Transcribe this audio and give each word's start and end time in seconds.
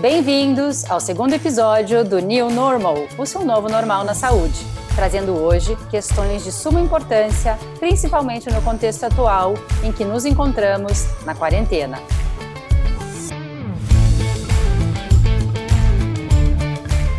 Bem-vindos 0.00 0.88
ao 0.88 1.00
segundo 1.00 1.32
episódio 1.32 2.04
do 2.04 2.20
New 2.20 2.48
Normal, 2.50 3.08
o 3.18 3.26
seu 3.26 3.44
novo 3.44 3.68
normal 3.68 4.04
na 4.04 4.14
saúde, 4.14 4.64
trazendo 4.94 5.32
hoje 5.32 5.76
questões 5.90 6.44
de 6.44 6.52
suma 6.52 6.80
importância, 6.80 7.58
principalmente 7.80 8.48
no 8.48 8.62
contexto 8.62 9.02
atual 9.02 9.54
em 9.82 9.90
que 9.90 10.04
nos 10.04 10.24
encontramos 10.24 11.04
na 11.26 11.34
quarentena. 11.34 11.98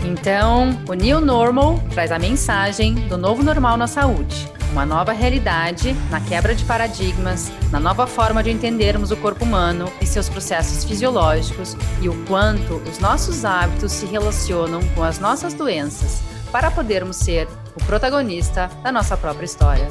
Então, 0.06 0.70
o 0.88 0.94
New 0.94 1.20
Normal 1.20 1.82
traz 1.94 2.14
a 2.14 2.18
mensagem 2.18 2.96
do 3.10 3.18
novo 3.18 3.44
normal 3.44 3.76
na 3.76 3.88
saúde 3.88 4.50
uma 4.72 4.86
nova 4.86 5.12
realidade 5.12 5.94
na 6.10 6.22
quebra 6.22 6.54
de 6.54 6.64
paradigmas, 6.64 7.52
na 7.72 7.80
nova 7.80 8.06
forma 8.06 8.44
de 8.44 8.52
entendermos 8.52 9.12
o 9.12 9.18
corpo 9.18 9.44
humano 9.44 9.92
e 10.00 10.06
seus 10.06 10.30
processos 10.30 10.84
fisiológicos 10.84 11.76
e 12.02 12.08
o 12.08 12.26
quanto 12.26 12.76
os 12.76 13.00
nossos 13.00 13.44
hábitos 13.44 13.92
se 13.92 14.06
relacionam 14.06 14.82
com 14.96 15.04
as 15.04 15.20
nossas 15.20 15.54
doenças 15.54 16.22
para 16.52 16.70
podermos 16.70 17.18
ser 17.18 17.48
o 17.76 17.84
protagonista 17.86 18.68
da 18.84 18.92
nossa 18.92 19.18
própria 19.18 19.46
história. 19.46 19.88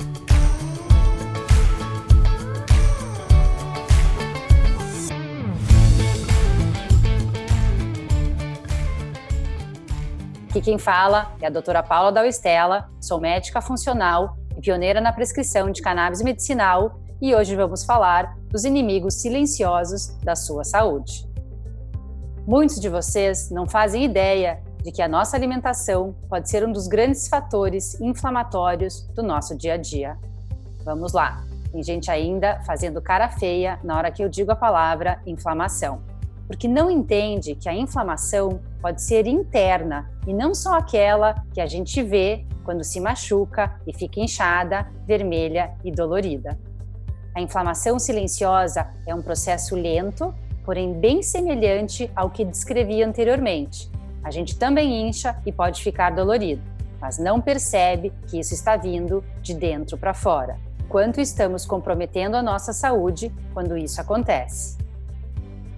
Aqui 10.48 10.62
quem 10.62 10.78
fala 10.78 11.36
é 11.40 11.46
a 11.46 11.50
doutora 11.50 11.82
Paula 11.82 12.10
Dalstella, 12.10 12.88
sou 13.00 13.20
médica 13.20 13.60
funcional 13.60 14.37
pioneira 14.60 15.00
na 15.00 15.12
prescrição 15.12 15.70
de 15.70 15.82
cannabis 15.82 16.22
medicinal, 16.22 17.00
e 17.20 17.34
hoje 17.34 17.56
vamos 17.56 17.84
falar 17.84 18.36
dos 18.50 18.64
inimigos 18.64 19.14
silenciosos 19.14 20.16
da 20.22 20.36
sua 20.36 20.64
saúde. 20.64 21.28
Muitos 22.46 22.80
de 22.80 22.88
vocês 22.88 23.50
não 23.50 23.68
fazem 23.68 24.04
ideia 24.04 24.62
de 24.82 24.92
que 24.92 25.02
a 25.02 25.08
nossa 25.08 25.36
alimentação 25.36 26.14
pode 26.28 26.48
ser 26.48 26.66
um 26.66 26.72
dos 26.72 26.86
grandes 26.86 27.28
fatores 27.28 28.00
inflamatórios 28.00 29.06
do 29.14 29.22
nosso 29.22 29.56
dia 29.56 29.74
a 29.74 29.76
dia. 29.76 30.16
Vamos 30.84 31.12
lá! 31.12 31.44
Tem 31.72 31.82
gente 31.82 32.10
ainda 32.10 32.60
fazendo 32.64 33.02
cara 33.02 33.28
feia 33.28 33.78
na 33.84 33.96
hora 33.96 34.10
que 34.10 34.22
eu 34.22 34.28
digo 34.28 34.50
a 34.50 34.56
palavra 34.56 35.20
inflamação, 35.26 36.00
porque 36.46 36.66
não 36.66 36.90
entende 36.90 37.54
que 37.54 37.68
a 37.68 37.74
inflamação 37.74 38.60
pode 38.80 39.02
ser 39.02 39.26
interna 39.26 40.10
e 40.26 40.32
não 40.32 40.54
só 40.54 40.78
aquela 40.78 41.34
que 41.52 41.60
a 41.60 41.66
gente 41.66 42.02
vê 42.02 42.46
quando 42.68 42.84
se 42.84 43.00
machuca 43.00 43.80
e 43.86 43.94
fica 43.94 44.20
inchada, 44.20 44.86
vermelha 45.06 45.74
e 45.82 45.90
dolorida. 45.90 46.58
A 47.34 47.40
inflamação 47.40 47.98
silenciosa 47.98 48.90
é 49.06 49.14
um 49.14 49.22
processo 49.22 49.74
lento, 49.74 50.34
porém 50.66 50.92
bem 50.92 51.22
semelhante 51.22 52.12
ao 52.14 52.28
que 52.28 52.44
descrevi 52.44 53.02
anteriormente. 53.02 53.90
A 54.22 54.30
gente 54.30 54.58
também 54.58 55.08
incha 55.08 55.40
e 55.46 55.50
pode 55.50 55.82
ficar 55.82 56.10
dolorido, 56.10 56.60
mas 57.00 57.18
não 57.18 57.40
percebe 57.40 58.12
que 58.26 58.38
isso 58.38 58.52
está 58.52 58.76
vindo 58.76 59.24
de 59.40 59.54
dentro 59.54 59.96
para 59.96 60.12
fora. 60.12 60.58
Quanto 60.90 61.22
estamos 61.22 61.64
comprometendo 61.64 62.34
a 62.34 62.42
nossa 62.42 62.74
saúde 62.74 63.32
quando 63.54 63.78
isso 63.78 63.98
acontece? 63.98 64.76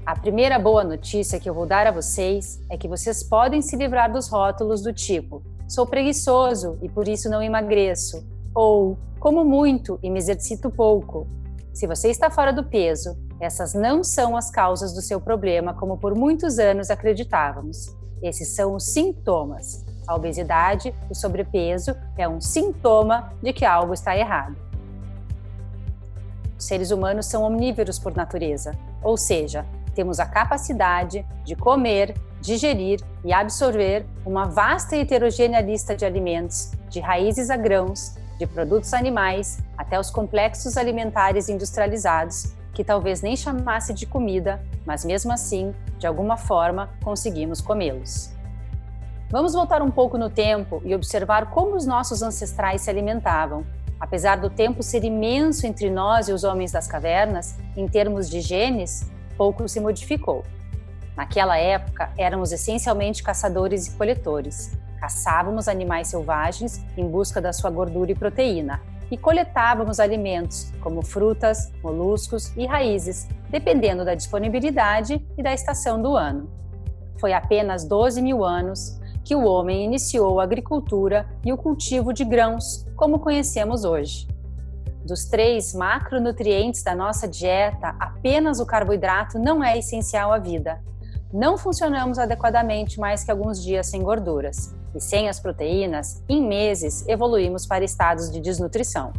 A 0.05 0.17
primeira 0.17 0.59
boa 0.59 0.83
notícia 0.83 1.39
que 1.39 1.49
eu 1.49 1.55
vou 1.55 1.67
dar 1.67 1.87
a 1.87 1.93
vocês 1.93 2.61
é 2.69 2.77
que 2.77 2.89
vocês 2.89 3.23
podem 3.23 3.63
se 3.63 3.77
livrar 3.77 4.11
dos 4.11 4.29
rótulos 4.29 4.83
do 4.83 4.93
tipo 4.93 5.41
sou 5.71 5.87
preguiçoso 5.87 6.77
e 6.83 6.89
por 6.89 7.07
isso 7.07 7.31
não 7.31 7.41
emagreço, 7.41 8.27
ou 8.53 8.99
como 9.21 9.45
muito 9.45 10.01
e 10.03 10.11
me 10.11 10.19
exercito 10.19 10.69
pouco. 10.69 11.29
Se 11.73 11.87
você 11.87 12.11
está 12.11 12.29
fora 12.29 12.53
do 12.53 12.65
peso, 12.65 13.17
essas 13.39 13.73
não 13.73 14.03
são 14.03 14.37
as 14.37 14.51
causas 14.51 14.93
do 14.93 15.01
seu 15.01 15.21
problema, 15.21 15.73
como 15.73 15.97
por 15.97 16.13
muitos 16.17 16.59
anos 16.59 16.91
acreditávamos. 16.91 17.97
Esses 18.21 18.49
são 18.49 18.75
os 18.75 18.87
sintomas. 18.87 19.85
A 20.09 20.17
obesidade, 20.17 20.93
o 21.09 21.15
sobrepeso, 21.15 21.95
é 22.19 22.29
um 22.29 22.41
sintoma 22.41 23.33
de 23.41 23.53
que 23.53 23.65
algo 23.65 23.95
está 23.95 24.17
errado. 24.17 24.57
Os 26.59 26.65
seres 26.65 26.91
humanos 26.91 27.27
são 27.27 27.45
omnívoros 27.45 27.97
por 27.97 28.17
natureza, 28.17 28.73
ou 29.05 29.17
seja, 29.17 29.65
temos 29.95 30.19
a 30.19 30.27
capacidade 30.27 31.25
de 31.45 31.55
comer, 31.55 32.15
digerir 32.41 33.01
e 33.25 33.33
absorver 33.33 34.07
uma 34.25 34.47
vasta 34.47 34.97
e 34.97 35.01
heterogênea 35.01 35.61
lista 35.61 35.95
de 35.95 36.05
alimentos, 36.05 36.73
de 36.89 37.01
raízes 37.01 37.51
a 37.51 37.57
grãos, 37.57 38.17
de 38.39 38.47
produtos 38.47 38.95
animais 38.95 39.59
até 39.77 40.01
os 40.01 40.11
complexos 40.11 40.77
alimentares 40.77 41.49
industrializados, 41.49 42.55
que 42.73 42.83
talvez 42.83 43.21
nem 43.21 43.37
chamasse 43.37 43.93
de 43.93 44.07
comida, 44.07 44.65
mas 44.87 45.05
mesmo 45.05 45.33
assim, 45.33 45.75
de 45.99 46.07
alguma 46.07 46.37
forma, 46.37 46.89
conseguimos 47.05 47.61
comê-los. 47.61 48.31
Vamos 49.31 49.53
voltar 49.53 49.83
um 49.83 49.91
pouco 49.91 50.17
no 50.17 50.31
tempo 50.31 50.81
e 50.85 50.95
observar 50.95 51.51
como 51.51 51.77
os 51.77 51.87
nossos 51.87 52.23
ancestrais 52.23 52.81
se 52.81 52.91
alimentavam. 52.91 53.65
Apesar 54.01 54.37
do 54.37 54.49
tempo 54.49 54.83
ser 54.83 55.05
imenso 55.05 55.67
entre 55.67 55.91
nós 55.91 56.29
e 56.29 56.33
os 56.33 56.43
homens 56.43 56.73
das 56.73 56.87
cavernas, 56.87 57.57
em 57.77 57.87
termos 57.87 58.29
de 58.29 58.41
genes, 58.41 59.09
pouco 59.37 59.69
se 59.69 59.79
modificou. 59.79 60.43
Naquela 61.21 61.59
época, 61.59 62.11
éramos 62.17 62.51
essencialmente 62.51 63.23
caçadores 63.23 63.89
e 63.89 63.91
coletores. 63.91 64.75
Caçávamos 64.99 65.69
animais 65.69 66.09
selvagens 66.09 66.83
em 66.97 67.07
busca 67.07 67.43
da 67.43 67.53
sua 67.53 67.69
gordura 67.69 68.11
e 68.11 68.15
proteína 68.15 68.81
e 69.11 69.19
coletávamos 69.19 70.01
alimentos 70.01 70.73
como 70.81 71.05
frutas, 71.05 71.71
moluscos 71.83 72.57
e 72.57 72.65
raízes, 72.65 73.29
dependendo 73.51 74.03
da 74.03 74.15
disponibilidade 74.15 75.23
e 75.37 75.43
da 75.43 75.53
estação 75.53 76.01
do 76.01 76.17
ano. 76.17 76.49
Foi 77.19 77.35
apenas 77.35 77.85
12 77.85 78.23
mil 78.23 78.43
anos 78.43 78.99
que 79.23 79.35
o 79.35 79.45
homem 79.45 79.85
iniciou 79.85 80.41
a 80.41 80.45
agricultura 80.45 81.29
e 81.45 81.53
o 81.53 81.59
cultivo 81.59 82.15
de 82.15 82.25
grãos, 82.25 82.87
como 82.97 83.19
conhecemos 83.19 83.85
hoje. 83.85 84.27
Dos 85.05 85.27
três 85.27 85.75
macronutrientes 85.75 86.83
da 86.83 86.95
nossa 86.95 87.29
dieta, 87.29 87.95
apenas 88.01 88.59
o 88.59 88.65
carboidrato 88.65 89.39
não 89.39 89.63
é 89.63 89.77
essencial 89.77 90.33
à 90.33 90.39
vida, 90.39 90.81
não 91.33 91.57
funcionamos 91.57 92.19
adequadamente 92.19 92.99
mais 92.99 93.23
que 93.23 93.31
alguns 93.31 93.63
dias 93.63 93.87
sem 93.87 94.03
gorduras. 94.03 94.75
E 94.95 95.01
sem 95.01 95.29
as 95.29 95.39
proteínas, 95.39 96.21
em 96.29 96.45
meses 96.45 97.07
evoluímos 97.07 97.65
para 97.65 97.85
estados 97.85 98.31
de 98.31 98.41
desnutrição. 98.41 99.13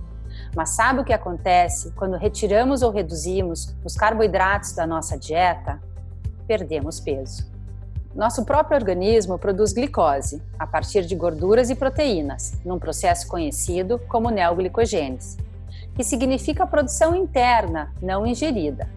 Mas 0.53 0.71
sabe 0.71 0.99
o 0.99 1.05
que 1.05 1.13
acontece 1.13 1.91
quando 1.91 2.17
retiramos 2.17 2.81
ou 2.81 2.91
reduzimos 2.91 3.73
os 3.85 3.95
carboidratos 3.95 4.73
da 4.73 4.85
nossa 4.85 5.17
dieta? 5.17 5.81
Perdemos 6.45 6.99
peso. 6.99 7.49
Nosso 8.13 8.43
próprio 8.43 8.77
organismo 8.77 9.39
produz 9.39 9.71
glicose 9.71 10.41
a 10.59 10.67
partir 10.67 11.05
de 11.05 11.15
gorduras 11.15 11.69
e 11.69 11.75
proteínas, 11.75 12.59
num 12.65 12.77
processo 12.77 13.25
conhecido 13.25 13.97
como 14.09 14.29
neoglicogênese, 14.29 15.37
que 15.95 16.03
significa 16.03 16.67
produção 16.67 17.15
interna, 17.15 17.93
não 18.01 18.25
ingerida. 18.25 18.89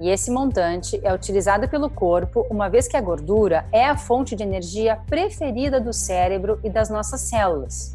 E 0.00 0.10
esse 0.10 0.30
montante 0.30 1.00
é 1.02 1.12
utilizado 1.12 1.68
pelo 1.68 1.88
corpo, 1.88 2.46
uma 2.50 2.68
vez 2.68 2.86
que 2.86 2.96
a 2.96 3.00
gordura 3.00 3.66
é 3.72 3.86
a 3.86 3.96
fonte 3.96 4.36
de 4.36 4.42
energia 4.42 4.96
preferida 5.06 5.80
do 5.80 5.92
cérebro 5.92 6.60
e 6.62 6.68
das 6.68 6.90
nossas 6.90 7.22
células. 7.22 7.92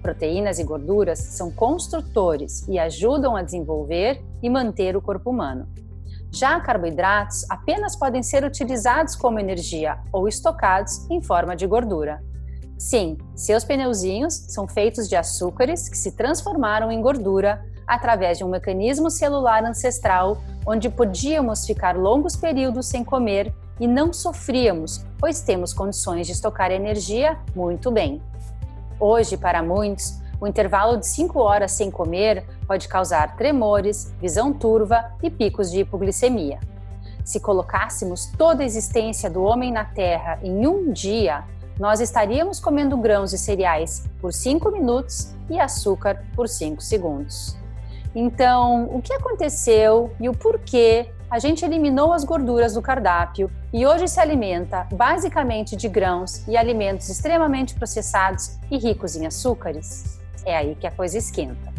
Proteínas 0.00 0.58
e 0.58 0.64
gorduras 0.64 1.18
são 1.18 1.50
construtores 1.50 2.66
e 2.68 2.78
ajudam 2.78 3.34
a 3.36 3.42
desenvolver 3.42 4.22
e 4.42 4.48
manter 4.48 4.96
o 4.96 5.02
corpo 5.02 5.30
humano. 5.30 5.68
Já 6.32 6.60
carboidratos 6.60 7.44
apenas 7.50 7.96
podem 7.96 8.22
ser 8.22 8.44
utilizados 8.44 9.16
como 9.16 9.40
energia 9.40 9.98
ou 10.12 10.28
estocados 10.28 11.10
em 11.10 11.20
forma 11.20 11.56
de 11.56 11.66
gordura. 11.66 12.22
Sim, 12.78 13.18
seus 13.34 13.64
pneuzinhos 13.64 14.34
são 14.48 14.66
feitos 14.66 15.08
de 15.08 15.16
açúcares 15.16 15.88
que 15.88 15.98
se 15.98 16.12
transformaram 16.12 16.90
em 16.90 17.02
gordura 17.02 17.62
através 17.86 18.38
de 18.38 18.44
um 18.44 18.48
mecanismo 18.48 19.10
celular 19.10 19.64
ancestral 19.64 20.40
onde 20.70 20.88
podíamos 20.88 21.66
ficar 21.66 21.96
longos 21.96 22.36
períodos 22.36 22.86
sem 22.86 23.02
comer 23.02 23.52
e 23.80 23.88
não 23.88 24.12
sofríamos, 24.12 25.04
pois 25.18 25.40
temos 25.40 25.72
condições 25.72 26.28
de 26.28 26.32
estocar 26.32 26.70
energia 26.70 27.36
muito 27.56 27.90
bem. 27.90 28.22
Hoje, 29.00 29.36
para 29.36 29.64
muitos, 29.64 30.20
o 30.40 30.46
intervalo 30.46 30.96
de 30.96 31.08
5 31.08 31.40
horas 31.40 31.72
sem 31.72 31.90
comer 31.90 32.46
pode 32.68 32.86
causar 32.86 33.34
tremores, 33.36 34.14
visão 34.20 34.52
turva 34.52 35.10
e 35.20 35.28
picos 35.28 35.72
de 35.72 35.80
hipoglicemia. 35.80 36.60
Se 37.24 37.40
colocássemos 37.40 38.26
toda 38.38 38.62
a 38.62 38.66
existência 38.66 39.28
do 39.28 39.42
homem 39.42 39.72
na 39.72 39.84
Terra 39.84 40.38
em 40.40 40.68
um 40.68 40.92
dia, 40.92 41.42
nós 41.80 42.00
estaríamos 42.00 42.60
comendo 42.60 42.96
grãos 42.96 43.32
e 43.32 43.38
cereais 43.38 44.04
por 44.20 44.32
5 44.32 44.70
minutos 44.70 45.34
e 45.48 45.58
açúcar 45.58 46.24
por 46.36 46.48
5 46.48 46.80
segundos. 46.80 47.59
Então, 48.14 48.84
o 48.92 49.00
que 49.00 49.12
aconteceu 49.12 50.12
e 50.18 50.28
o 50.28 50.34
porquê 50.34 51.10
a 51.30 51.38
gente 51.38 51.64
eliminou 51.64 52.12
as 52.12 52.24
gorduras 52.24 52.74
do 52.74 52.82
cardápio 52.82 53.48
e 53.72 53.86
hoje 53.86 54.08
se 54.08 54.18
alimenta 54.18 54.88
basicamente 54.92 55.76
de 55.76 55.88
grãos 55.88 56.46
e 56.48 56.56
alimentos 56.56 57.08
extremamente 57.08 57.74
processados 57.74 58.58
e 58.68 58.76
ricos 58.76 59.14
em 59.14 59.26
açúcares? 59.26 60.18
É 60.44 60.56
aí 60.56 60.74
que 60.74 60.88
a 60.88 60.90
coisa 60.90 61.18
esquenta. 61.18 61.72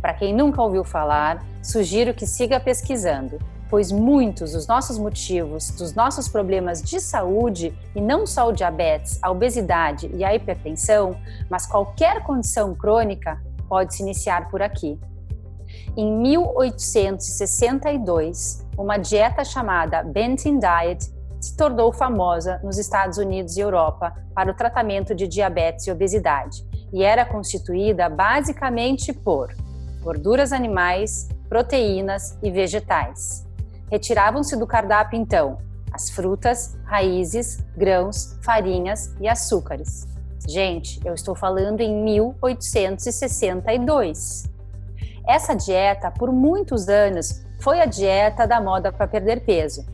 Para 0.00 0.14
quem 0.14 0.32
nunca 0.32 0.62
ouviu 0.62 0.84
falar, 0.84 1.44
sugiro 1.60 2.14
que 2.14 2.26
siga 2.26 2.60
pesquisando, 2.60 3.38
pois 3.68 3.90
muitos 3.90 4.52
dos 4.52 4.68
nossos 4.68 4.96
motivos, 4.96 5.70
dos 5.70 5.94
nossos 5.94 6.28
problemas 6.28 6.80
de 6.80 7.00
saúde, 7.00 7.76
e 7.96 8.00
não 8.00 8.26
só 8.26 8.48
o 8.48 8.52
diabetes, 8.52 9.18
a 9.20 9.30
obesidade 9.30 10.08
e 10.14 10.22
a 10.22 10.32
hipertensão, 10.32 11.16
mas 11.50 11.66
qualquer 11.66 12.22
condição 12.22 12.74
crônica, 12.74 13.40
pode 13.68 13.94
se 13.94 14.02
iniciar 14.02 14.48
por 14.50 14.62
aqui. 14.62 15.00
Em 15.96 16.12
1862, 16.20 18.66
uma 18.76 18.96
dieta 18.96 19.44
chamada 19.44 20.02
Benton 20.02 20.58
Diet 20.58 21.14
se 21.40 21.56
tornou 21.56 21.92
famosa 21.92 22.58
nos 22.64 22.76
Estados 22.78 23.18
Unidos 23.18 23.56
e 23.56 23.60
Europa 23.60 24.12
para 24.34 24.50
o 24.50 24.54
tratamento 24.54 25.14
de 25.14 25.28
diabetes 25.28 25.86
e 25.86 25.92
obesidade, 25.92 26.66
e 26.92 27.02
era 27.02 27.24
constituída 27.24 28.06
basicamente 28.08 29.12
por 29.12 29.54
gorduras 30.02 30.52
animais, 30.52 31.28
proteínas 31.48 32.36
e 32.42 32.50
vegetais. 32.50 33.46
Retiravam-se 33.90 34.56
do 34.56 34.66
cardápio 34.66 35.18
então 35.18 35.58
as 35.92 36.08
frutas, 36.10 36.76
raízes, 36.84 37.64
grãos, 37.76 38.36
farinhas 38.42 39.14
e 39.20 39.28
açúcares. 39.28 40.08
Gente, 40.48 41.00
eu 41.04 41.14
estou 41.14 41.36
falando 41.36 41.80
em 41.80 41.94
1862. 42.02 44.52
Essa 45.26 45.54
dieta, 45.54 46.10
por 46.10 46.30
muitos 46.30 46.88
anos, 46.88 47.42
foi 47.60 47.80
a 47.80 47.86
dieta 47.86 48.46
da 48.46 48.60
moda 48.60 48.92
para 48.92 49.08
perder 49.08 49.40
peso. 49.40 49.84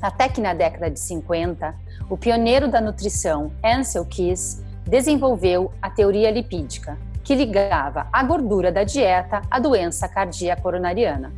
Até 0.00 0.28
que 0.28 0.40
na 0.40 0.54
década 0.54 0.90
de 0.90 0.98
50, 0.98 1.74
o 2.08 2.16
pioneiro 2.16 2.66
da 2.66 2.80
nutrição, 2.80 3.52
Ansel 3.62 4.06
Keys, 4.06 4.64
desenvolveu 4.86 5.70
a 5.82 5.90
teoria 5.90 6.30
lipídica, 6.30 6.96
que 7.22 7.34
ligava 7.34 8.06
a 8.10 8.22
gordura 8.24 8.72
da 8.72 8.82
dieta 8.82 9.42
à 9.50 9.58
doença 9.58 10.08
cardíaca 10.08 10.62
coronariana. 10.62 11.30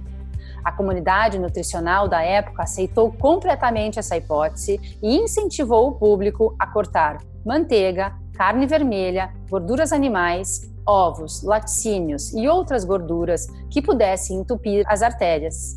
A 0.64 0.70
comunidade 0.70 1.36
nutricional 1.38 2.06
da 2.06 2.22
época 2.22 2.62
aceitou 2.62 3.10
completamente 3.10 3.98
essa 3.98 4.16
hipótese 4.16 4.80
e 5.02 5.16
incentivou 5.16 5.88
o 5.88 5.92
público 5.92 6.54
a 6.56 6.66
cortar 6.68 7.18
manteiga, 7.44 8.14
carne 8.34 8.66
vermelha, 8.66 9.32
gorduras 9.50 9.92
animais, 9.92 10.71
ovos, 10.86 11.42
laticínios 11.42 12.32
e 12.32 12.48
outras 12.48 12.84
gorduras 12.84 13.46
que 13.70 13.82
pudessem 13.82 14.38
entupir 14.38 14.84
as 14.86 15.02
artérias, 15.02 15.76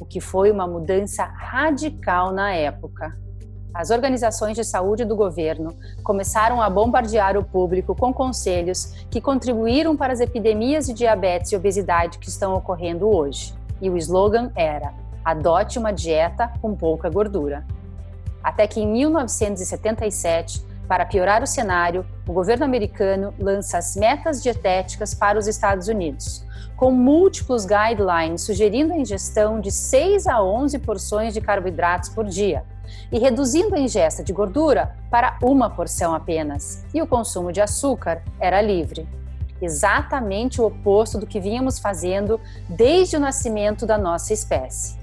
o 0.00 0.04
que 0.04 0.20
foi 0.20 0.50
uma 0.50 0.66
mudança 0.66 1.24
radical 1.24 2.32
na 2.32 2.52
época. 2.52 3.16
As 3.76 3.90
organizações 3.90 4.56
de 4.56 4.64
saúde 4.64 5.04
do 5.04 5.14
governo 5.14 5.76
começaram 6.02 6.62
a 6.62 6.70
bombardear 6.70 7.36
o 7.36 7.44
público 7.44 7.94
com 7.94 8.12
conselhos 8.12 9.06
que 9.10 9.20
contribuíram 9.20 9.94
para 9.94 10.14
as 10.14 10.20
epidemias 10.20 10.86
de 10.86 10.94
diabetes 10.94 11.52
e 11.52 11.56
obesidade 11.56 12.18
que 12.18 12.28
estão 12.28 12.54
ocorrendo 12.54 13.06
hoje. 13.06 13.54
E 13.82 13.90
o 13.90 13.96
slogan 13.98 14.50
era: 14.54 14.94
adote 15.22 15.78
uma 15.78 15.92
dieta 15.92 16.50
com 16.62 16.74
pouca 16.74 17.10
gordura. 17.10 17.66
Até 18.42 18.66
que 18.66 18.80
em 18.80 18.86
1977, 18.86 20.64
para 20.88 21.04
piorar 21.04 21.42
o 21.42 21.46
cenário, 21.46 22.06
o 22.26 22.32
governo 22.32 22.64
americano 22.64 23.32
lança 23.38 23.78
as 23.78 23.94
metas 23.94 24.42
dietéticas 24.42 25.14
para 25.14 25.38
os 25.38 25.46
Estados 25.46 25.86
Unidos, 25.86 26.44
com 26.76 26.90
múltiplos 26.90 27.64
guidelines 27.64 28.42
sugerindo 28.42 28.92
a 28.92 28.98
ingestão 28.98 29.60
de 29.60 29.70
6 29.70 30.26
a 30.26 30.42
11 30.42 30.78
porções 30.80 31.32
de 31.32 31.40
carboidratos 31.40 32.08
por 32.08 32.24
dia 32.24 32.64
e 33.12 33.18
reduzindo 33.18 33.74
a 33.74 33.78
ingesta 33.78 34.22
de 34.22 34.32
gordura 34.32 34.96
para 35.10 35.38
uma 35.42 35.70
porção 35.70 36.14
apenas, 36.14 36.84
e 36.92 37.00
o 37.00 37.06
consumo 37.06 37.52
de 37.52 37.60
açúcar 37.60 38.22
era 38.40 38.60
livre. 38.60 39.08
Exatamente 39.62 40.60
o 40.60 40.66
oposto 40.66 41.18
do 41.18 41.26
que 41.26 41.40
vínhamos 41.40 41.78
fazendo 41.78 42.40
desde 42.68 43.16
o 43.16 43.20
nascimento 43.20 43.86
da 43.86 43.96
nossa 43.96 44.32
espécie. 44.32 44.96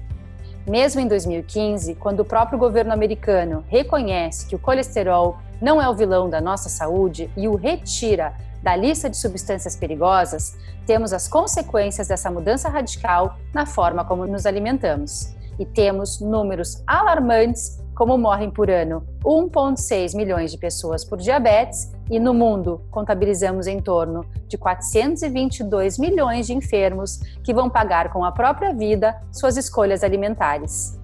Mesmo 0.66 1.00
em 1.00 1.08
2015, 1.08 1.94
quando 1.96 2.20
o 2.20 2.24
próprio 2.24 2.58
governo 2.58 2.92
americano 2.92 3.64
reconhece 3.68 4.46
que 4.46 4.56
o 4.56 4.58
colesterol 4.58 5.38
não 5.64 5.80
é 5.80 5.88
o 5.88 5.94
vilão 5.94 6.28
da 6.28 6.42
nossa 6.42 6.68
saúde 6.68 7.30
e 7.34 7.48
o 7.48 7.56
retira 7.56 8.34
da 8.62 8.76
lista 8.76 9.08
de 9.08 9.16
substâncias 9.16 9.74
perigosas, 9.74 10.54
temos 10.86 11.10
as 11.14 11.26
consequências 11.26 12.06
dessa 12.06 12.30
mudança 12.30 12.68
radical 12.68 13.38
na 13.52 13.64
forma 13.64 14.04
como 14.04 14.26
nos 14.26 14.44
alimentamos. 14.44 15.34
E 15.58 15.64
temos 15.64 16.20
números 16.20 16.82
alarmantes 16.86 17.82
como 17.94 18.18
morrem 18.18 18.50
por 18.50 18.68
ano 18.68 19.06
1,6 19.24 20.14
milhões 20.14 20.50
de 20.50 20.58
pessoas 20.58 21.02
por 21.02 21.16
diabetes 21.16 21.90
e 22.10 22.20
no 22.20 22.34
mundo 22.34 22.82
contabilizamos 22.90 23.66
em 23.66 23.80
torno 23.80 24.26
de 24.46 24.58
422 24.58 25.98
milhões 25.98 26.46
de 26.46 26.52
enfermos 26.52 27.20
que 27.42 27.54
vão 27.54 27.70
pagar 27.70 28.12
com 28.12 28.22
a 28.22 28.32
própria 28.32 28.74
vida 28.74 29.18
suas 29.32 29.56
escolhas 29.56 30.04
alimentares. 30.04 31.00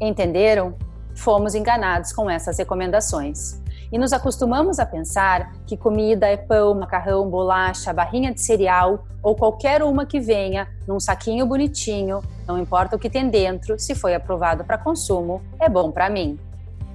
Entenderam? 0.00 0.74
Fomos 1.14 1.54
enganados 1.54 2.12
com 2.12 2.28
essas 2.28 2.58
recomendações. 2.58 3.60
E 3.92 3.98
nos 3.98 4.12
acostumamos 4.12 4.78
a 4.78 4.86
pensar 4.86 5.52
que 5.66 5.76
comida 5.76 6.26
é 6.26 6.36
pão, 6.36 6.74
macarrão, 6.74 7.28
bolacha, 7.28 7.92
barrinha 7.92 8.32
de 8.32 8.40
cereal 8.40 9.04
ou 9.22 9.36
qualquer 9.36 9.82
uma 9.82 10.06
que 10.06 10.18
venha 10.18 10.66
num 10.88 10.98
saquinho 10.98 11.44
bonitinho, 11.44 12.22
não 12.48 12.58
importa 12.58 12.96
o 12.96 12.98
que 12.98 13.10
tem 13.10 13.28
dentro, 13.28 13.78
se 13.78 13.94
foi 13.94 14.14
aprovado 14.14 14.64
para 14.64 14.78
consumo, 14.78 15.42
é 15.60 15.68
bom 15.68 15.90
para 15.90 16.08
mim. 16.08 16.38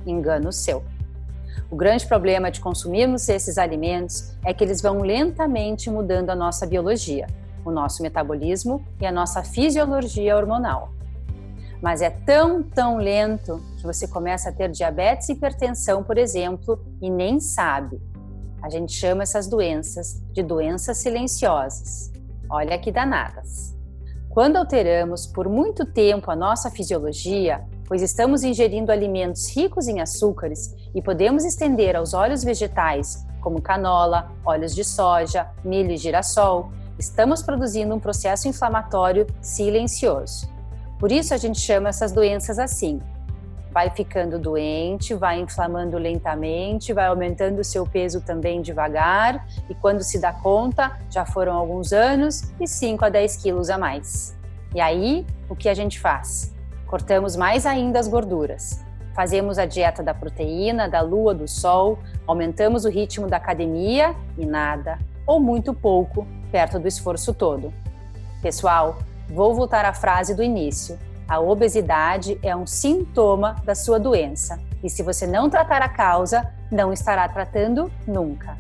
Engano 0.05 0.51
seu. 0.51 0.83
O 1.69 1.75
grande 1.75 2.07
problema 2.07 2.49
de 2.49 2.59
consumirmos 2.59 3.29
esses 3.29 3.57
alimentos 3.57 4.35
é 4.43 4.53
que 4.53 4.63
eles 4.63 4.81
vão 4.81 5.01
lentamente 5.01 5.91
mudando 5.91 6.31
a 6.31 6.35
nossa 6.35 6.65
biologia, 6.65 7.27
o 7.63 7.71
nosso 7.71 8.01
metabolismo 8.01 8.83
e 8.99 9.05
a 9.05 9.11
nossa 9.11 9.43
fisiologia 9.43 10.35
hormonal 10.35 10.96
mas 11.81 12.01
é 12.01 12.09
tão, 12.09 12.63
tão 12.63 12.97
lento 12.97 13.61
que 13.77 13.83
você 13.83 14.07
começa 14.07 14.49
a 14.49 14.51
ter 14.51 14.69
diabetes 14.69 15.29
e 15.29 15.33
hipertensão, 15.33 16.03
por 16.03 16.17
exemplo, 16.17 16.79
e 17.01 17.09
nem 17.09 17.39
sabe. 17.39 18.01
A 18.61 18.69
gente 18.69 18.93
chama 18.93 19.23
essas 19.23 19.47
doenças 19.47 20.21
de 20.33 20.41
doenças 20.41 20.97
silenciosas. 20.97 22.11
Olha 22.49 22.77
que 22.77 22.91
danadas. 22.91 23.75
Quando 24.29 24.57
alteramos 24.57 25.25
por 25.25 25.47
muito 25.47 25.85
tempo 25.85 26.29
a 26.29 26.35
nossa 26.35 26.69
fisiologia, 26.69 27.65
pois 27.87 28.01
estamos 28.01 28.43
ingerindo 28.43 28.91
alimentos 28.91 29.49
ricos 29.55 29.87
em 29.87 29.99
açúcares 29.99 30.75
e 30.93 31.01
podemos 31.01 31.45
estender 31.45 31.95
aos 31.95 32.13
óleos 32.13 32.43
vegetais, 32.43 33.25
como 33.41 33.61
canola, 33.61 34.31
óleos 34.45 34.75
de 34.75 34.83
soja, 34.83 35.49
milho 35.63 35.91
e 35.91 35.97
girassol, 35.97 36.71
estamos 36.99 37.41
produzindo 37.41 37.95
um 37.95 37.99
processo 37.99 38.47
inflamatório 38.47 39.25
silencioso. 39.41 40.56
Por 40.99 41.11
isso 41.11 41.33
a 41.33 41.37
gente 41.37 41.59
chama 41.59 41.89
essas 41.89 42.11
doenças 42.11 42.57
assim. 42.57 43.01
Vai 43.71 43.91
ficando 43.91 44.39
doente, 44.39 45.13
vai 45.13 45.39
inflamando 45.39 45.97
lentamente, 45.97 46.93
vai 46.93 47.05
aumentando 47.05 47.59
o 47.59 47.63
seu 47.63 47.85
peso 47.85 48.21
também 48.21 48.61
devagar, 48.61 49.45
e 49.69 49.75
quando 49.75 50.01
se 50.01 50.19
dá 50.19 50.33
conta, 50.33 50.97
já 51.11 51.25
foram 51.25 51.53
alguns 51.53 51.93
anos 51.93 52.51
e 52.59 52.67
5 52.67 53.05
a 53.05 53.09
10 53.09 53.37
quilos 53.37 53.69
a 53.69 53.77
mais. 53.77 54.35
E 54.73 54.81
aí, 54.81 55.25
o 55.47 55.55
que 55.55 55.69
a 55.69 55.73
gente 55.73 55.99
faz? 55.99 56.53
Cortamos 56.87 57.35
mais 57.35 57.65
ainda 57.65 57.99
as 57.99 58.07
gorduras. 58.07 58.83
Fazemos 59.13 59.57
a 59.57 59.65
dieta 59.65 60.01
da 60.01 60.13
proteína, 60.13 60.87
da 60.87 61.01
lua, 61.01 61.33
do 61.33 61.47
sol, 61.47 61.99
aumentamos 62.25 62.85
o 62.85 62.89
ritmo 62.89 63.27
da 63.27 63.37
academia 63.37 64.15
e 64.37 64.45
nada, 64.45 64.97
ou 65.25 65.39
muito 65.39 65.73
pouco, 65.73 66.27
perto 66.51 66.79
do 66.79 66.87
esforço 66.87 67.33
todo. 67.33 67.73
Pessoal, 68.41 68.97
Vou 69.29 69.53
voltar 69.53 69.83
à 69.83 69.93
frase 69.93 70.33
do 70.33 70.41
início. 70.41 70.97
A 71.27 71.39
obesidade 71.39 72.39
é 72.41 72.55
um 72.55 72.65
sintoma 72.65 73.57
da 73.65 73.75
sua 73.75 73.99
doença. 73.99 74.59
E 74.81 74.89
se 74.89 75.03
você 75.03 75.27
não 75.27 75.49
tratar 75.49 75.81
a 75.81 75.89
causa, 75.89 76.53
não 76.71 76.93
estará 76.93 77.27
tratando 77.27 77.91
nunca. 78.07 78.55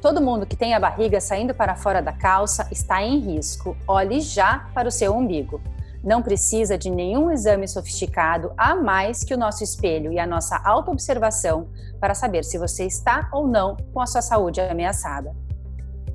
Todo 0.00 0.20
mundo 0.20 0.46
que 0.46 0.54
tem 0.54 0.74
a 0.74 0.80
barriga 0.80 1.20
saindo 1.20 1.52
para 1.52 1.74
fora 1.74 2.00
da 2.00 2.12
calça 2.12 2.68
está 2.70 3.02
em 3.02 3.18
risco. 3.18 3.76
Olhe 3.86 4.20
já 4.20 4.68
para 4.72 4.86
o 4.86 4.92
seu 4.92 5.12
umbigo. 5.12 5.60
Não 6.04 6.22
precisa 6.22 6.78
de 6.78 6.88
nenhum 6.88 7.32
exame 7.32 7.66
sofisticado 7.66 8.52
a 8.56 8.76
mais 8.76 9.24
que 9.24 9.34
o 9.34 9.38
nosso 9.38 9.64
espelho 9.64 10.12
e 10.12 10.20
a 10.20 10.26
nossa 10.26 10.56
autoobservação 10.64 11.68
para 11.98 12.14
saber 12.14 12.44
se 12.44 12.56
você 12.56 12.84
está 12.84 13.28
ou 13.32 13.48
não 13.48 13.76
com 13.92 14.00
a 14.00 14.06
sua 14.06 14.22
saúde 14.22 14.60
ameaçada 14.60 15.34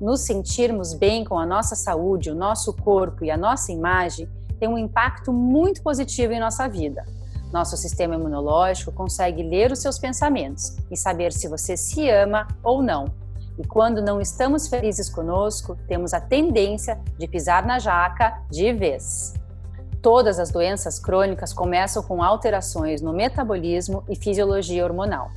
nos 0.03 0.19
sentirmos 0.19 0.93
bem 0.93 1.24
com 1.24 1.39
a 1.39 1.45
nossa 1.45 1.75
saúde, 1.75 2.29
o 2.29 2.36
nosso 2.36 2.74
corpo 2.74 3.24
e 3.24 3.31
a 3.31 3.38
nossa 3.38 3.72
imagem 3.72 4.27
tem 4.60 4.67
um 4.67 4.77
impacto 4.77 5.31
muito 5.31 5.81
positivo 5.81 6.33
em 6.33 6.41
nossa 6.41 6.67
vida. 6.67 7.05
Nosso 7.53 7.77
sistema 7.77 8.15
imunológico 8.15 8.91
consegue 8.91 9.41
ler 9.41 9.72
os 9.72 9.79
seus 9.79 9.98
pensamentos 9.98 10.75
e 10.91 10.98
saber 10.98 11.31
se 11.31 11.48
você 11.48 11.77
se 11.77 12.10
ama 12.10 12.48
ou 12.62 12.81
não. 12.81 13.05
E 13.57 13.65
quando 13.65 14.01
não 14.01 14.19
estamos 14.19 14.67
felizes 14.67 15.10
conosco, 15.10 15.77
temos 15.88 16.13
a 16.13 16.19
tendência 16.19 17.00
de 17.17 17.25
pisar 17.25 17.65
na 17.65 17.79
jaca 17.79 18.41
de 18.51 18.74
vez. 18.74 19.33
Todas 20.01 20.38
as 20.38 20.51
doenças 20.51 21.00
crônicas 21.00 21.53
começam 21.53 22.03
com 22.03 22.22
alterações 22.22 23.01
no 23.01 23.13
metabolismo 23.13 24.03
e 24.10 24.17
fisiologia 24.17 24.83
hormonal. 24.83 25.31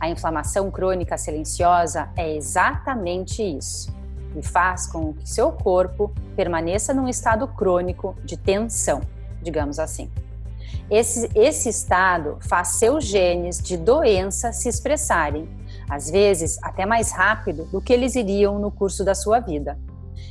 A 0.00 0.08
inflamação 0.08 0.70
crônica 0.70 1.18
silenciosa 1.18 2.08
é 2.16 2.34
exatamente 2.34 3.42
isso. 3.42 3.92
e 4.34 4.42
faz 4.42 4.86
com 4.86 5.12
que 5.12 5.28
seu 5.28 5.50
corpo 5.50 6.12
permaneça 6.36 6.94
num 6.94 7.08
estado 7.08 7.48
crônico 7.48 8.14
de 8.24 8.36
tensão, 8.36 9.00
digamos 9.42 9.80
assim. 9.80 10.08
Esse, 10.88 11.28
esse 11.34 11.68
estado 11.68 12.38
faz 12.40 12.68
seus 12.78 13.04
genes 13.04 13.58
de 13.60 13.76
doença 13.76 14.52
se 14.52 14.68
expressarem, 14.68 15.48
às 15.88 16.08
vezes 16.08 16.58
até 16.62 16.86
mais 16.86 17.10
rápido 17.10 17.64
do 17.66 17.80
que 17.80 17.92
eles 17.92 18.14
iriam 18.14 18.60
no 18.60 18.70
curso 18.70 19.04
da 19.04 19.16
sua 19.16 19.40
vida. 19.40 19.76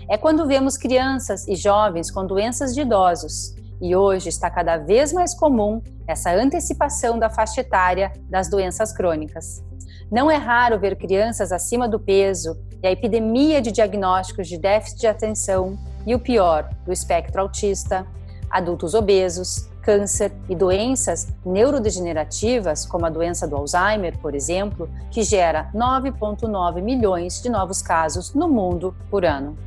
É 0.07 0.17
quando 0.17 0.47
vemos 0.47 0.77
crianças 0.77 1.45
e 1.45 1.55
jovens 1.55 2.09
com 2.09 2.25
doenças 2.25 2.73
de 2.73 2.81
idosos, 2.81 3.53
e 3.81 3.95
hoje 3.95 4.29
está 4.29 4.49
cada 4.49 4.77
vez 4.77 5.13
mais 5.13 5.33
comum 5.33 5.81
essa 6.07 6.31
antecipação 6.31 7.17
da 7.17 7.29
faixa 7.29 7.61
etária 7.61 8.11
das 8.29 8.49
doenças 8.49 8.91
crônicas. 8.91 9.63
Não 10.11 10.29
é 10.29 10.35
raro 10.35 10.79
ver 10.79 10.95
crianças 10.95 11.51
acima 11.51 11.87
do 11.87 11.99
peso 11.99 12.57
e 12.81 12.87
a 12.87 12.91
epidemia 12.91 13.61
de 13.61 13.71
diagnósticos 13.71 14.47
de 14.47 14.57
déficit 14.57 15.01
de 15.01 15.07
atenção 15.07 15.77
e 16.05 16.15
o 16.15 16.19
pior, 16.19 16.69
do 16.85 16.91
espectro 16.91 17.41
autista, 17.41 18.07
adultos 18.49 18.93
obesos, 18.93 19.69
câncer 19.81 20.31
e 20.47 20.55
doenças 20.55 21.27
neurodegenerativas, 21.45 22.85
como 22.85 23.05
a 23.05 23.09
doença 23.09 23.47
do 23.47 23.55
Alzheimer, 23.55 24.17
por 24.19 24.35
exemplo, 24.35 24.89
que 25.11 25.23
gera 25.23 25.69
9,9 25.73 26.81
milhões 26.81 27.41
de 27.41 27.49
novos 27.49 27.81
casos 27.81 28.33
no 28.33 28.49
mundo 28.49 28.95
por 29.09 29.25
ano. 29.25 29.57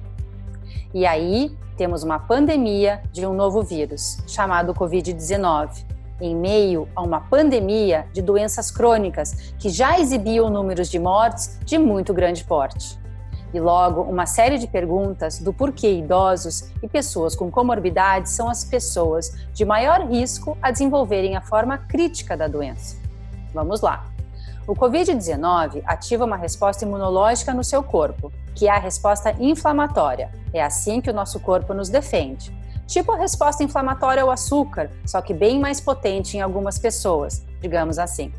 E 0.94 1.06
aí 1.06 1.56
temos 1.76 2.02
uma 2.02 2.18
pandemia 2.18 3.02
de 3.12 3.26
um 3.26 3.32
novo 3.32 3.62
vírus, 3.62 4.18
chamado 4.26 4.74
Covid-19, 4.74 5.84
em 6.20 6.36
meio 6.36 6.86
a 6.94 7.02
uma 7.02 7.20
pandemia 7.20 8.06
de 8.12 8.20
doenças 8.20 8.70
crônicas 8.70 9.54
que 9.58 9.68
já 9.68 9.98
exibiam 9.98 10.50
números 10.50 10.88
de 10.88 10.98
mortes 10.98 11.58
de 11.64 11.78
muito 11.78 12.12
grande 12.12 12.44
porte. 12.44 13.00
E 13.54 13.60
logo, 13.60 14.02
uma 14.02 14.24
série 14.24 14.58
de 14.58 14.66
perguntas 14.66 15.38
do 15.38 15.52
porquê 15.52 15.98
idosos 15.98 16.70
e 16.82 16.88
pessoas 16.88 17.34
com 17.34 17.50
comorbidades 17.50 18.32
são 18.32 18.48
as 18.48 18.64
pessoas 18.64 19.34
de 19.52 19.64
maior 19.64 20.06
risco 20.06 20.56
a 20.62 20.70
desenvolverem 20.70 21.36
a 21.36 21.40
forma 21.40 21.76
crítica 21.76 22.36
da 22.36 22.48
doença. 22.48 22.96
Vamos 23.52 23.80
lá. 23.80 24.06
O 24.66 24.74
Covid-19 24.74 25.82
ativa 25.84 26.24
uma 26.24 26.36
resposta 26.36 26.84
imunológica 26.84 27.52
no 27.52 27.64
seu 27.64 27.82
corpo, 27.82 28.32
que 28.54 28.68
é 28.68 28.70
a 28.70 28.78
resposta 28.78 29.34
inflamatória. 29.40 30.30
É 30.52 30.62
assim 30.62 31.00
que 31.00 31.10
o 31.10 31.14
nosso 31.14 31.40
corpo 31.40 31.72
nos 31.72 31.88
defende. 31.88 32.52
Tipo 32.86 33.12
a 33.12 33.16
resposta 33.16 33.62
inflamatória 33.62 34.22
ao 34.22 34.30
açúcar, 34.30 34.90
só 35.06 35.22
que 35.22 35.32
bem 35.32 35.58
mais 35.58 35.80
potente 35.80 36.36
em 36.36 36.40
algumas 36.40 36.78
pessoas, 36.78 37.44
digamos 37.60 37.98
assim. 37.98 38.32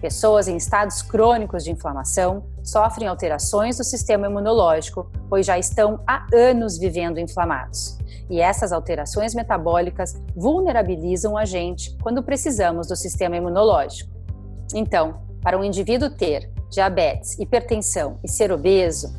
Pessoas 0.00 0.46
em 0.46 0.56
estados 0.56 1.02
crônicos 1.02 1.64
de 1.64 1.72
inflamação 1.72 2.44
sofrem 2.62 3.08
alterações 3.08 3.78
do 3.78 3.84
sistema 3.84 4.28
imunológico, 4.28 5.10
pois 5.28 5.44
já 5.44 5.58
estão 5.58 6.00
há 6.06 6.26
anos 6.32 6.78
vivendo 6.78 7.18
inflamados. 7.18 7.98
E 8.30 8.40
essas 8.40 8.70
alterações 8.70 9.34
metabólicas 9.34 10.14
vulnerabilizam 10.36 11.36
a 11.36 11.44
gente 11.44 11.96
quando 12.00 12.22
precisamos 12.22 12.86
do 12.86 12.94
sistema 12.94 13.36
imunológico. 13.36 14.10
Então, 14.72 15.20
para 15.42 15.58
um 15.58 15.64
indivíduo 15.64 16.10
ter 16.10 16.52
diabetes, 16.70 17.38
hipertensão 17.38 18.18
e 18.22 18.28
ser 18.28 18.52
obeso, 18.52 19.12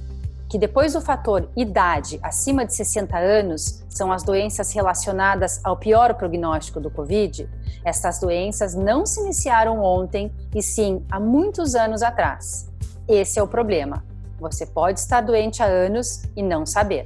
que 0.49 0.57
depois 0.57 0.93
do 0.93 1.01
fator 1.01 1.47
idade 1.55 2.19
acima 2.23 2.65
de 2.65 2.73
60 2.73 3.15
anos 3.15 3.83
são 3.87 4.11
as 4.11 4.23
doenças 4.23 4.73
relacionadas 4.73 5.61
ao 5.63 5.77
pior 5.77 6.15
prognóstico 6.15 6.79
do 6.79 6.89
Covid, 6.89 7.47
estas 7.85 8.19
doenças 8.19 8.73
não 8.73 9.05
se 9.05 9.21
iniciaram 9.21 9.79
ontem 9.79 10.33
e 10.53 10.63
sim 10.63 11.05
há 11.11 11.19
muitos 11.19 11.75
anos 11.75 12.01
atrás. 12.01 12.67
Esse 13.07 13.37
é 13.37 13.43
o 13.43 13.47
problema. 13.47 14.03
Você 14.39 14.65
pode 14.65 14.99
estar 14.99 15.21
doente 15.21 15.61
há 15.61 15.67
anos 15.67 16.23
e 16.35 16.41
não 16.41 16.65
saber. 16.65 17.05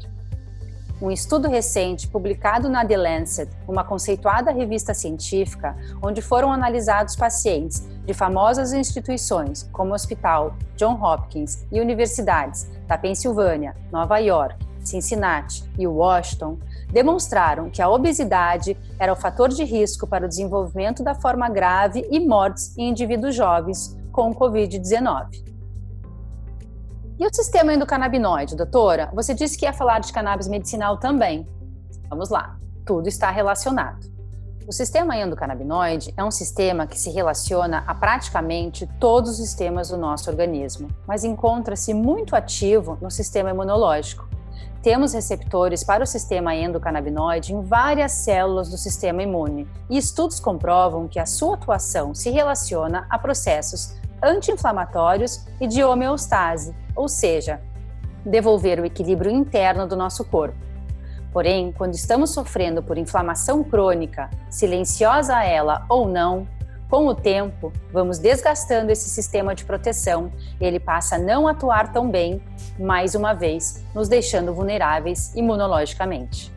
Um 1.02 1.12
estudo 1.12 1.50
recente 1.50 2.08
publicado 2.08 2.70
na 2.70 2.86
The 2.86 2.96
Lancet, 2.96 3.52
uma 3.68 3.84
conceituada 3.84 4.52
revista 4.52 4.94
científica, 4.94 5.76
onde 6.02 6.22
foram 6.22 6.50
analisados 6.50 7.14
pacientes 7.14 7.86
de 8.06 8.14
famosas 8.14 8.74
instituições 8.74 9.70
como 9.72 9.92
o 9.92 9.94
Hospital 9.94 10.56
John 10.76 11.02
Hopkins 11.02 11.66
e 11.72 11.80
universidades 11.80 12.70
da 12.88 12.98
Pensilvânia, 12.98 13.76
Nova 13.92 14.18
York, 14.18 14.56
Cincinnati 14.84 15.64
e 15.78 15.88
Washington, 15.88 16.58
demonstraram 16.92 17.70
que 17.70 17.82
a 17.82 17.90
obesidade 17.90 18.78
era 19.00 19.14
o 19.14 19.16
fator 19.16 19.50
de 19.50 19.64
risco 19.64 20.06
para 20.06 20.26
o 20.26 20.30
desenvolvimento 20.30 21.04
da 21.04 21.16
forma 21.16 21.50
grave 21.50 22.08
e 22.12 22.20
mortes 22.20 22.78
em 22.78 22.90
indivíduos 22.90 23.36
jovens 23.36 23.98
com 24.12 24.34
Covid-19. 24.34 25.54
E 27.20 27.26
o 27.26 27.34
sistema 27.34 27.74
endocannabinoide, 27.74 28.56
doutora? 28.56 29.10
Você 29.14 29.34
disse 29.34 29.58
que 29.58 29.66
ia 29.66 29.74
falar 29.74 30.00
de 30.00 30.12
cannabis 30.12 30.48
medicinal 30.48 30.98
também. 30.98 31.48
Vamos 32.10 32.30
lá, 32.30 32.58
tudo 32.86 33.08
está 33.08 33.32
relacionado. 33.32 34.13
O 34.66 34.72
sistema 34.72 35.18
endocannabinoide 35.18 36.14
é 36.16 36.24
um 36.24 36.32
sistema 36.32 36.88
que 36.88 36.98
se 36.98 37.10
relaciona 37.10 37.84
a 37.86 37.94
praticamente 37.94 38.88
todos 38.98 39.32
os 39.32 39.38
sistemas 39.38 39.90
do 39.90 39.98
nosso 39.98 40.30
organismo, 40.30 40.88
mas 41.06 41.26
encontra-se 41.26 41.94
muito 41.94 42.34
ativo 42.34 42.98
no 43.02 43.12
sistema 43.12 43.50
imunológico. 43.50 44.26
Temos 44.82 45.14
receptores 45.14 45.84
para 45.84 46.04
o 46.04 46.08
sistema 46.08 46.56
endocannabinoide 46.56 47.54
em 47.54 47.62
várias 47.62 48.14
células 48.14 48.70
do 48.70 48.78
sistema 48.78 49.22
imune, 49.22 49.68
e 49.90 49.98
estudos 49.98 50.40
comprovam 50.40 51.10
que 51.10 51.20
a 51.20 51.26
sua 51.26 51.56
atuação 51.56 52.16
se 52.16 52.30
relaciona 52.30 53.06
a 53.10 53.20
processos 53.20 53.96
anti-inflamatórios 54.22 55.46
e 55.60 55.68
de 55.68 55.84
homeostase, 55.84 56.74
ou 56.96 57.10
seja, 57.10 57.62
devolver 58.26 58.80
o 58.80 58.86
equilíbrio 58.86 59.30
interno 59.30 59.86
do 59.86 59.98
nosso 59.98 60.24
corpo. 60.24 60.56
Porém, 61.34 61.74
quando 61.76 61.96
estamos 61.96 62.30
sofrendo 62.30 62.84
por 62.84 62.96
inflamação 62.96 63.64
crônica, 63.64 64.30
silenciosa 64.52 65.44
ela 65.44 65.84
ou 65.90 66.08
não, 66.08 66.48
com 66.88 67.08
o 67.08 67.16
tempo, 67.16 67.74
vamos 67.92 68.20
desgastando 68.20 68.92
esse 68.92 69.10
sistema 69.10 69.56
de 69.56 69.66
proteção 69.66 70.32
e 70.62 70.64
ele 70.64 70.80
passa 70.80 71.16
a 71.16 71.20
não 71.20 71.48
atuar 71.48 71.92
tão 71.92 72.08
bem, 72.08 72.40
mais 72.78 73.16
uma 73.16 73.34
vez, 73.34 73.84
nos 73.96 74.08
deixando 74.08 74.54
vulneráveis 74.54 75.34
imunologicamente. 75.34 76.54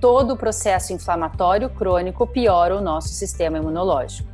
Todo 0.00 0.34
o 0.34 0.36
processo 0.36 0.92
inflamatório 0.92 1.68
crônico 1.68 2.28
piora 2.28 2.76
o 2.76 2.80
nosso 2.80 3.08
sistema 3.08 3.58
imunológico. 3.58 4.30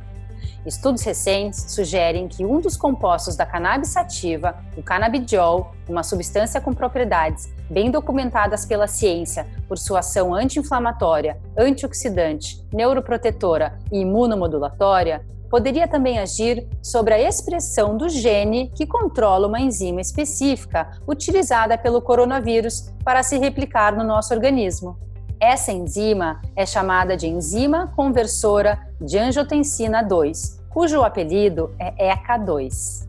Estudos 0.65 1.01
recentes 1.03 1.65
sugerem 1.71 2.27
que 2.27 2.45
um 2.45 2.61
dos 2.61 2.77
compostos 2.77 3.35
da 3.35 3.45
cannabis 3.45 3.89
sativa, 3.89 4.55
o 4.77 4.83
cannabidiol, 4.83 5.73
uma 5.89 6.03
substância 6.03 6.61
com 6.61 6.73
propriedades 6.73 7.52
bem 7.69 7.89
documentadas 7.91 8.65
pela 8.65 8.87
ciência 8.87 9.47
por 9.67 9.77
sua 9.77 9.99
ação 9.99 10.33
anti-inflamatória, 10.33 11.39
antioxidante, 11.57 12.63
neuroprotetora 12.71 13.79
e 13.91 13.99
imunomodulatória, 13.99 15.25
poderia 15.49 15.87
também 15.87 16.17
agir 16.17 16.67
sobre 16.81 17.13
a 17.13 17.21
expressão 17.21 17.95
do 17.95 18.09
gene 18.09 18.71
que 18.75 18.87
controla 18.87 19.47
uma 19.47 19.61
enzima 19.61 20.01
específica 20.01 20.89
utilizada 21.07 21.77
pelo 21.77 22.01
coronavírus 22.01 22.91
para 23.03 23.21
se 23.21 23.37
replicar 23.37 23.95
no 23.95 24.03
nosso 24.03 24.33
organismo. 24.33 24.97
Essa 25.39 25.71
enzima 25.71 26.41
é 26.55 26.65
chamada 26.65 27.15
de 27.15 27.27
enzima 27.27 27.87
conversora 27.95 28.79
de 28.99 29.19
angiotensina 29.19 30.01
2, 30.01 30.63
cujo 30.69 31.03
apelido 31.03 31.69
é 31.77 32.15
ECA2, 32.15 33.07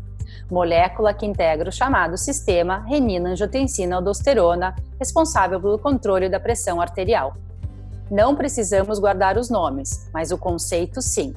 molécula 0.50 1.14
que 1.14 1.26
integra 1.26 1.68
o 1.68 1.72
chamado 1.72 2.16
sistema 2.16 2.84
renina-angiotensina-aldosterona, 2.86 4.74
responsável 4.98 5.60
pelo 5.60 5.78
controle 5.78 6.28
da 6.28 6.40
pressão 6.40 6.80
arterial. 6.80 7.36
Não 8.10 8.36
precisamos 8.36 8.98
guardar 8.98 9.38
os 9.38 9.48
nomes, 9.48 10.08
mas 10.12 10.30
o 10.30 10.38
conceito 10.38 11.00
sim. 11.00 11.34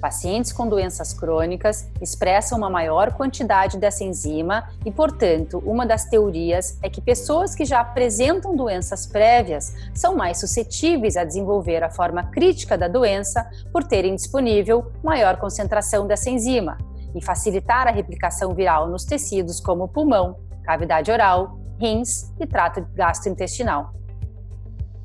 Pacientes 0.00 0.52
com 0.52 0.68
doenças 0.68 1.12
crônicas 1.12 1.88
expressam 2.00 2.56
uma 2.56 2.70
maior 2.70 3.12
quantidade 3.12 3.76
dessa 3.76 4.04
enzima 4.04 4.68
e, 4.86 4.92
portanto, 4.92 5.60
uma 5.66 5.84
das 5.84 6.04
teorias 6.04 6.78
é 6.82 6.88
que 6.88 7.00
pessoas 7.00 7.54
que 7.54 7.64
já 7.64 7.80
apresentam 7.80 8.54
doenças 8.54 9.06
prévias 9.06 9.74
são 9.92 10.14
mais 10.14 10.38
suscetíveis 10.38 11.16
a 11.16 11.24
desenvolver 11.24 11.82
a 11.82 11.90
forma 11.90 12.22
crítica 12.22 12.78
da 12.78 12.86
doença 12.86 13.50
por 13.72 13.82
terem 13.82 14.14
disponível 14.14 14.92
maior 15.02 15.36
concentração 15.36 16.06
dessa 16.06 16.30
enzima 16.30 16.78
e 17.14 17.24
facilitar 17.24 17.86
a 17.86 17.90
replicação 17.90 18.54
viral 18.54 18.88
nos 18.88 19.04
tecidos 19.04 19.60
como 19.60 19.88
pulmão, 19.88 20.36
cavidade 20.64 21.10
oral, 21.10 21.58
rins 21.80 22.32
e 22.38 22.46
trato 22.46 22.86
gastrointestinal. 22.94 23.92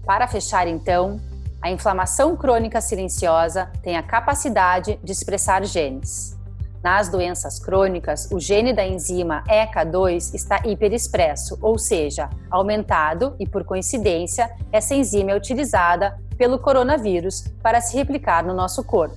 Para 0.05 0.27
fechar, 0.27 0.67
então, 0.67 1.19
a 1.61 1.71
inflamação 1.71 2.35
crônica 2.35 2.81
silenciosa 2.81 3.71
tem 3.81 3.95
a 3.95 4.03
capacidade 4.03 4.99
de 5.01 5.11
expressar 5.11 5.63
genes. 5.63 6.37
Nas 6.83 7.07
doenças 7.07 7.57
crônicas, 7.57 8.29
o 8.29 8.37
gene 8.37 8.73
da 8.73 8.85
enzima 8.85 9.41
ECA2 9.47 10.33
está 10.33 10.59
hiperexpresso, 10.65 11.57
ou 11.61 11.79
seja, 11.79 12.29
aumentado, 12.51 13.37
e 13.39 13.47
por 13.47 13.63
coincidência, 13.63 14.51
essa 14.69 14.93
enzima 14.93 15.31
é 15.31 15.37
utilizada 15.37 16.19
pelo 16.37 16.59
coronavírus 16.59 17.45
para 17.63 17.79
se 17.79 17.95
replicar 17.95 18.45
no 18.45 18.53
nosso 18.53 18.83
corpo. 18.83 19.15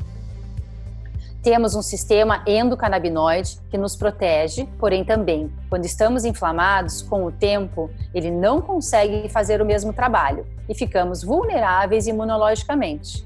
Temos 1.46 1.76
um 1.76 1.80
sistema 1.80 2.42
endocannabinoide 2.44 3.60
que 3.70 3.78
nos 3.78 3.94
protege, 3.94 4.66
porém 4.80 5.04
também, 5.04 5.48
quando 5.70 5.84
estamos 5.84 6.24
inflamados, 6.24 7.02
com 7.02 7.24
o 7.24 7.30
tempo, 7.30 7.88
ele 8.12 8.32
não 8.32 8.60
consegue 8.60 9.28
fazer 9.28 9.62
o 9.62 9.64
mesmo 9.64 9.92
trabalho 9.92 10.44
e 10.68 10.74
ficamos 10.74 11.22
vulneráveis 11.22 12.08
imunologicamente. 12.08 13.24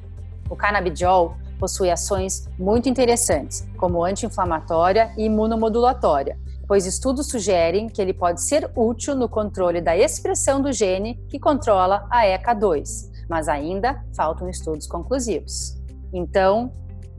O 0.51 0.55
canabidiol 0.55 1.35
possui 1.59 1.91
ações 1.91 2.47
muito 2.59 2.91
interessantes, 2.91 3.67
como 3.79 4.05
anti-inflamatória 4.05 5.11
e 5.17 5.25
imunomodulatória, 5.25 6.39
pois 6.69 6.85
estudos 6.85 7.31
sugerem 7.31 7.89
que 7.89 8.03
ele 8.03 8.13
pode 8.13 8.43
ser 8.43 8.71
útil 8.77 9.15
no 9.15 9.31
controle 9.31 9.81
da 9.81 9.97
expressão 9.97 10.61
do 10.61 10.71
gene 10.73 11.15
que 11.31 11.39
controla 11.39 12.07
a 12.11 12.27
ECA2, 12.27 13.11
mas 13.31 13.49
ainda 13.49 14.05
faltam 14.15 14.47
estudos 14.47 14.87
conclusivos. 14.87 15.81
Então, 16.13 16.71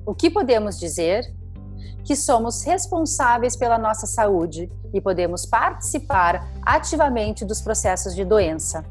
o 0.06 0.14
que 0.14 0.30
podemos 0.30 0.80
dizer? 0.80 1.34
Que 2.04 2.16
somos 2.16 2.64
responsáveis 2.64 3.56
pela 3.56 3.78
nossa 3.78 4.08
saúde 4.08 4.72
e 4.94 5.00
podemos 5.00 5.46
participar 5.46 6.50
ativamente 6.62 7.46
dos 7.46 7.62
processos 7.62 8.16
de 8.16 8.26
doença. 8.26 8.84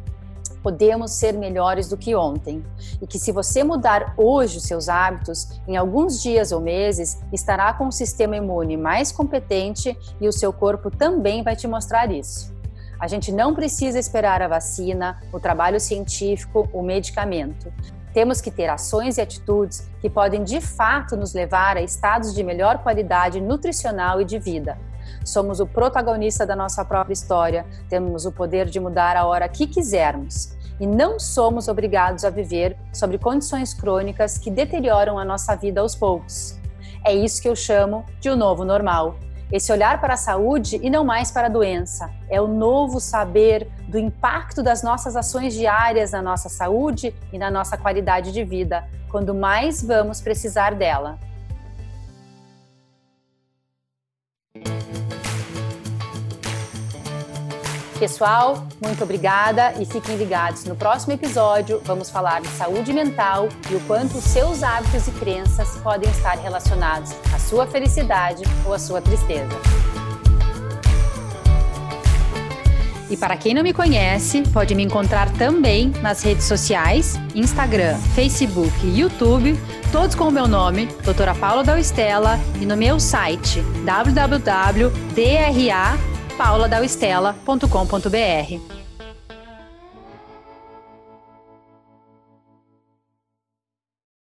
Podemos 0.63 1.13
ser 1.13 1.33
melhores 1.33 1.89
do 1.89 1.97
que 1.97 2.15
ontem 2.15 2.63
e 3.01 3.07
que, 3.07 3.19
se 3.19 3.33
você 3.33 3.65
mudar 3.65 4.15
hoje 4.17 4.59
os 4.59 4.65
seus 4.65 4.89
hábitos, 4.89 5.61
em 5.67 5.77
alguns 5.77 6.23
dias 6.23 6.53
ou 6.53 6.61
meses 6.61 7.19
estará 7.33 7.73
com 7.73 7.87
um 7.87 7.91
sistema 7.91 8.37
imune 8.37 8.77
mais 8.77 9.11
competente 9.11 9.99
e 10.21 10.29
o 10.29 10.33
seu 10.33 10.53
corpo 10.53 10.91
também 10.91 11.43
vai 11.43 11.57
te 11.57 11.67
mostrar 11.67 12.13
isso. 12.13 12.55
A 13.01 13.09
gente 13.09 13.33
não 13.33 13.55
precisa 13.55 13.99
esperar 13.99 14.43
a 14.43 14.49
vacina, 14.49 15.19
o 15.33 15.41
trabalho 15.41 15.81
científico, 15.81 16.69
o 16.71 16.83
medicamento. 16.83 17.73
Temos 18.13 18.41
que 18.41 18.51
ter 18.51 18.69
ações 18.69 19.19
e 19.19 19.21
atitudes 19.21 19.89
que 20.01 20.11
podem 20.11 20.43
de 20.43 20.61
fato 20.61 21.17
nos 21.17 21.33
levar 21.33 21.77
a 21.77 21.83
estados 21.83 22.35
de 22.35 22.43
melhor 22.43 22.79
qualidade 22.79 23.41
nutricional 23.41 24.21
e 24.21 24.25
de 24.25 24.39
vida. 24.39 24.77
Somos 25.25 25.61
o 25.61 25.67
protagonista 25.67 26.47
da 26.47 26.57
nossa 26.57 26.85
própria 26.85 27.13
história, 27.13 27.67
temos 27.89 28.27
o 28.27 28.33
poder 28.33 28.67
de 28.67 28.81
mudar 28.81 29.17
a 29.17 29.27
hora 29.27 29.49
que 29.49 29.67
quisermos 29.67 30.57
e 30.81 30.87
não 30.87 31.19
somos 31.21 31.69
obrigados 31.69 32.25
a 32.25 32.31
viver 32.31 32.77
sobre 32.93 33.19
condições 33.19 33.75
crônicas 33.75 34.39
que 34.39 34.51
deterioram 34.51 35.19
a 35.19 35.25
nossa 35.25 35.55
vida 35.55 35.81
aos 35.81 35.95
poucos. 35.95 36.59
É 37.05 37.15
isso 37.15 37.41
que 37.41 37.49
eu 37.49 37.57
chamo 37.57 38.05
de 38.19 38.31
o 38.31 38.35
um 38.35 38.37
novo 38.37 38.65
normal 38.65 39.17
esse 39.53 39.73
olhar 39.73 40.01
para 40.01 40.15
a 40.15 40.17
saúde 40.17 40.79
e 40.83 40.89
não 40.89 41.05
mais 41.05 41.31
para 41.31 41.47
a 41.47 41.51
doença. 41.51 42.11
É 42.29 42.41
o 42.41 42.47
novo 42.47 43.01
saber 43.01 43.69
do 43.89 43.99
impacto 43.99 44.63
das 44.63 44.83
nossas 44.83 45.17
ações 45.17 45.55
diárias 45.55 46.13
na 46.13 46.23
nossa 46.23 46.49
saúde 46.49 47.15
e 47.33 47.39
na 47.39 47.51
nossa 47.51 47.77
qualidade 47.77 48.33
de 48.33 48.45
vida, 48.45 48.85
quando 49.11 49.35
mais 49.35 49.83
vamos 49.83 50.21
precisar 50.21 50.75
dela. 50.75 51.19
Pessoal, 58.01 58.67
muito 58.81 59.05
obrigada 59.05 59.75
e 59.79 59.85
fiquem 59.85 60.17
ligados. 60.17 60.65
No 60.65 60.75
próximo 60.75 61.13
episódio, 61.13 61.83
vamos 61.85 62.09
falar 62.09 62.41
de 62.41 62.49
saúde 62.49 62.95
mental 62.95 63.51
e 63.71 63.75
o 63.75 63.81
quanto 63.81 64.17
os 64.17 64.25
seus 64.25 64.63
hábitos 64.63 65.07
e 65.07 65.11
crenças 65.11 65.77
podem 65.83 66.11
estar 66.11 66.39
relacionados 66.39 67.13
à 67.31 67.39
sua 67.39 67.67
felicidade 67.67 68.43
ou 68.65 68.73
à 68.73 68.79
sua 68.79 69.03
tristeza. 69.03 69.55
E 73.11 73.19
para 73.19 73.37
quem 73.37 73.53
não 73.53 73.63
me 73.63 73.75
conhece, 73.75 74.45
pode 74.51 74.75
me 74.75 74.83
encontrar 74.83 75.31
também 75.35 75.93
nas 76.01 76.23
redes 76.23 76.47
sociais, 76.47 77.19
Instagram, 77.35 77.99
Facebook 78.15 78.73
e 78.83 79.01
YouTube, 79.01 79.61
todos 79.93 80.15
com 80.15 80.29
o 80.29 80.33
meu 80.33 80.49
nome, 80.49 80.87
Doutora 81.05 81.35
Paula 81.35 81.63
da 81.63 81.79
Estela, 81.79 82.41
e 82.63 82.65
no 82.65 82.79
meu 82.79 82.99
site 82.99 83.61
www.dra 83.85 84.81
pauladauestela.com.br. 86.41 88.80